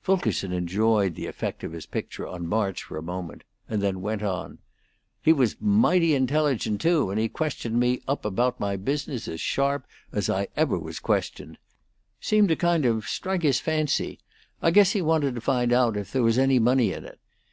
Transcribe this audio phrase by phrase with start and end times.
[0.00, 4.22] Fulkerson enjoyed the effect of his picture on March for a moment, and then went
[4.22, 4.58] on:
[5.20, 9.84] "He was mighty intelligent, too, and he questioned me up about my business as sharp
[10.12, 11.58] as I ever was questioned;
[12.20, 14.20] seemed to kind of strike his fancy;
[14.62, 17.18] I guess he wanted to find out if there was any money in it.